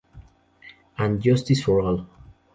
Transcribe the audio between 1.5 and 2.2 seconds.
for All.